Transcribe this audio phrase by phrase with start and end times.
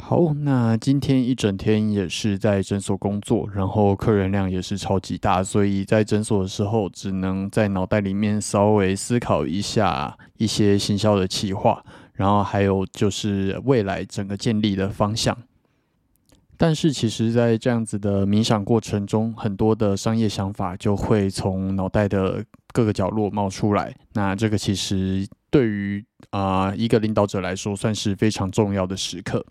[0.00, 15.36] 好，那今天一整天也是在诊所工作，然后客人量也是超级大，所以在诊所的时候，只能在脑袋里面稍微思考一下一些行销的企划，然后还有就是未来整个建立的方向。
[16.56, 23.94] 但是其实，在这样子的冥想过程中，很多的商业想法就会从脑袋的各个角落冒出来。
[24.12, 29.44] 那这个其实对于啊一个领导者来说，算是非常重要的时刻。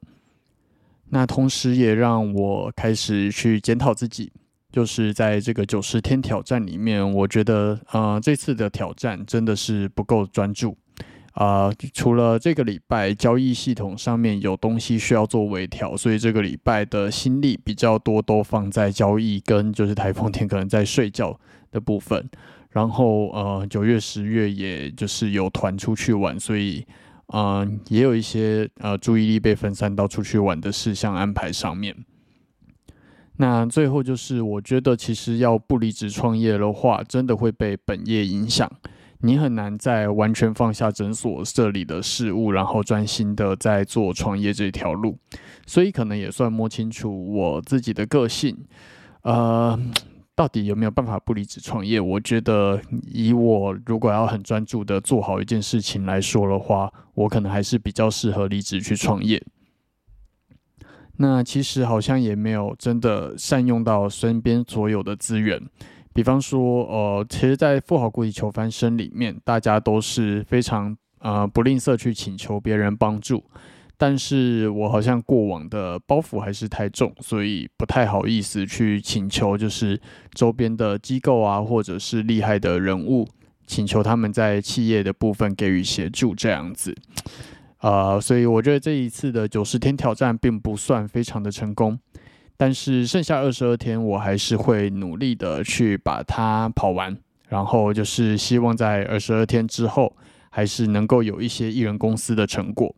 [1.14, 4.32] 那同时也让我开始去检讨自己，
[4.72, 10.76] 就是在这个九十天挑战里面，我觉得呃这次的挑战真的是不够专注
[11.34, 11.72] 啊。
[11.94, 21.40] 除了这个礼拜交易系统上面有东西需要做微调，所以这个礼拜的心力比较多都放在交易跟就是台风天可能在睡觉
[21.72, 22.28] 的部分。
[22.72, 26.84] 然后呃九月十月也就是有团出去玩，所以。
[27.34, 31.96] 嗯，也有一些呃注意力被分散到出去玩的事项安排上面。
[33.38, 38.72] 那最后就是，我觉得其实要不离职创业的话，真的会被本业影响。
[39.22, 45.18] 你很难在完全放下诊所这里的事物，然后专心的在做创业这条路。
[45.66, 48.56] 所以可能也算摸清楚我自己的个性，
[49.24, 49.80] 呃。
[50.36, 52.00] 到底有没有办法不离职创业？
[52.00, 59.44] 我觉得，以我如果要很专注的做好一件事情来说的话，我可能还是比较适合离职去创业。
[61.18, 65.62] 那其实好像也没有真的善用到身边所有的资源，
[66.12, 73.44] 比方说，呃，其实，在富豪国际求翻身里面，大家都是非常呃不吝啬去请求别人帮助。
[73.96, 80.02] 但是我好像过往的包袱还是太重，所以不太好意思去请求，就是
[80.34, 83.26] 周边的机构啊，或者是厉害的人物，
[83.74, 86.96] 请求他们在企业的部分给予协助这样子。
[87.80, 91.98] 呃，所以我觉得这一次的九十天挑战并不算非常的成功，
[92.56, 97.18] 但是剩下二十二天，我还是会努力的去把它跑完，
[97.50, 100.16] 然后就是希望在二十二天之后，
[100.52, 102.96] 还是能够有一些艺人公司的成果。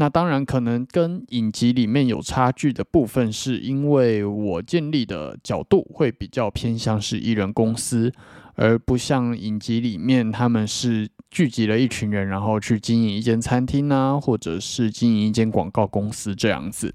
[0.00, 8.12] 那当然，可能跟影集里面有差距的部分，是因为我建立的角度会比较偏向是艺人公司，
[8.58, 16.92] 而不像影集里面他们是聚集了一群人，然后去经营一间餐厅啊，或者是经营一间广告公司这样子。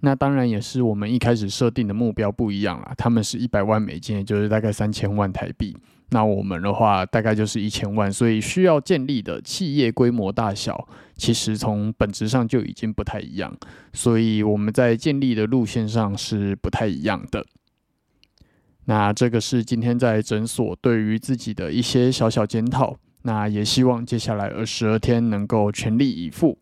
[0.00, 5.76] 那当然也是我们一开始设定的目标不一样啦，他们是一百万美金，也就是大概三千万台币。
[6.10, 13.56] 那我们的话大概就是一千万，所以需要建立的企业规模大小，其实从本质上就已经不太一样，
[13.92, 17.46] 所以我们在建立的路线上是不太一样的。
[18.86, 26.58] 那这个是今天在诊所对于自己的一些小小检讨，那也希望接下来二十二天能够全力以赴。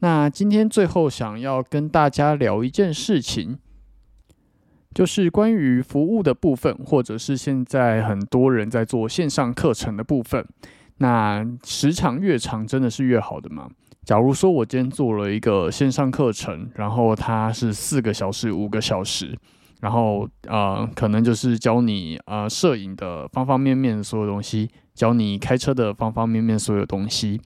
[0.00, 3.58] 那今天最后想要跟大家聊一件事情。
[4.94, 10.46] 就是关于服务的部分，或者是现在很多人在做线上课程的部分，
[10.98, 13.70] 那时长越长，真的是越好的吗？
[14.04, 19.34] 假如说我今天做了一个线上课程，然后它是四个小时、五个小时，
[19.82, 27.40] 然后呃，可能就是教你呃摄影的方方面面所有东西，教你开车的方方面面所有东西。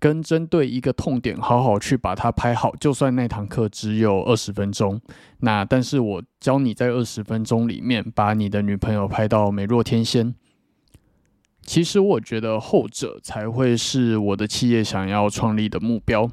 [0.00, 2.74] 跟针对一个痛点，好好去把它拍好。
[2.76, 5.00] 就算那堂课只有二十分钟，
[5.38, 10.34] 那但是我教你在二十分钟里面把你的女朋友拍到美若天仙。
[11.62, 16.30] 其实我觉得后者才会是我的企业想要创立的目标。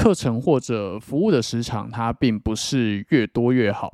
[0.00, 3.92] 课程或者服务的时长，它并不是越多越好。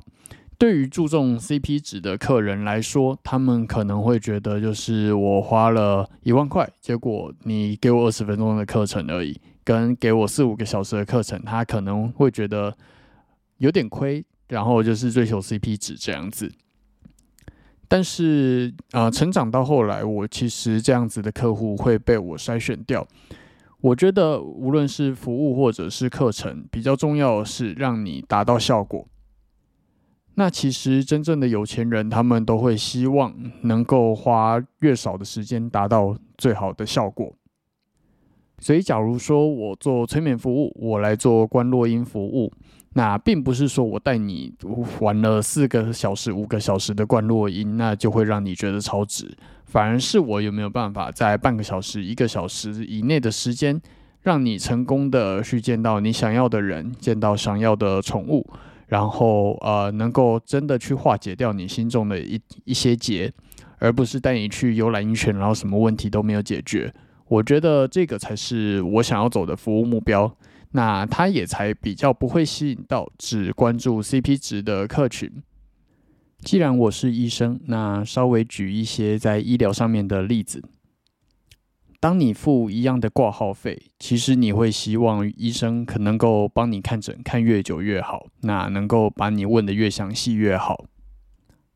[0.57, 12.73] 对于注重 CP 值的客人来说，他们可能会觉得，就是我花了一万块，结果你给我二十分钟的课程而已，跟给我四五个小时的课程，他可能会觉得
[13.57, 16.49] 有点亏，然后就是追求 CP 值这样子。
[17.89, 23.05] 但是啊，成长到后来，我其实这样子的客户会被我筛选掉。
[23.81, 29.07] 我觉得无论是服务或者是课程，比较重要的是让你达到效果。
[30.35, 37.33] 那其实真正的有钱人，他们都会希望能够花越少的时间达到最好的效果。
[38.59, 42.51] 所以，假如说我做催眠服务，我来做观落音服务，
[42.97, 44.51] 那并不是说我带你
[45.01, 49.37] 玩了四个小时、五个小时的冠落音，那就会让你觉得超值。
[49.65, 53.79] 反而是我有没有办法在半个小时、一个小时以内的时间，
[54.23, 58.43] 让你成功的去见到你想要的人，见到想要的宠物，
[58.87, 63.31] 然后呃，能够真的去化解掉你心中的一一些结，
[63.77, 66.91] 而不是带你去游览一圈，然后什么问题都没有解决。
[67.27, 70.35] 我觉得这个才是我想要走的服务目标。
[70.71, 75.31] 那它也才比较不会吸引到只关注 CP 值的客群。
[76.39, 80.63] 既然我是医生，那稍微举一些在医疗上面的例子。
[81.99, 90.85] 当你付一样的挂号费，其实你会希望医生可能够帮你看诊看越久越好，那能够把你问的越详细越好。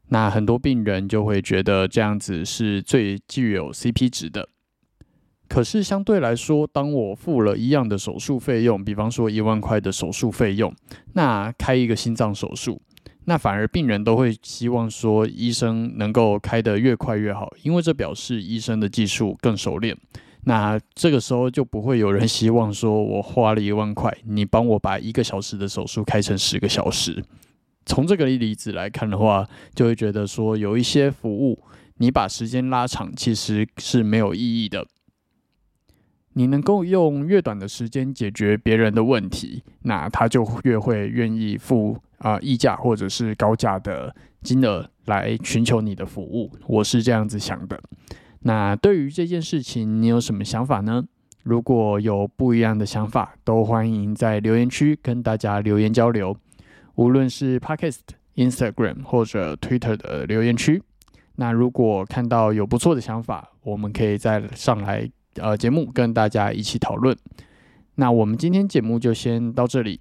[0.10, 4.48] 那很多病人就会觉得这样子是最具有 CP 值的。
[5.52, 10.74] 可是相对来说，当我付了一样的手术费用，比方说一万块的手术费用，
[11.12, 12.82] 那开一个心脏手术，
[13.26, 19.94] 那反而病人都会希望说医生能够开得越快越好，因为这表示医生的技术更熟练。
[20.46, 27.22] 那这个时候就不会有人希望说我花了一万块，你帮我把一个小时的手术开成十个小时。
[27.86, 29.46] 从这个例子来看的话，
[29.76, 31.62] 就会觉得说有一些服务
[31.98, 34.88] 你把时间拉长，其实是没有意义的。
[36.34, 46.52] 你能够用越短的时间解决别人的问题，那他就越会愿意付啊溢价或者是高价的金额来寻求你的服务。
[46.68, 47.82] 我是这样子想的。
[48.42, 51.04] 那对于这件事情，你有什么想法呢？
[51.44, 56.36] 如果有不一样的想法，都欢迎在留言区跟大家留言交流。
[56.96, 58.00] 无论是 Podcast、
[58.36, 60.82] Instagram 或者 Twitter 的留言区。
[61.36, 65.10] 那如果看到有不错的想法，我们可以再上来。
[65.36, 67.18] 呃，节目跟大家一起讨论。
[67.96, 70.00] 那我们今天节目就先到这里。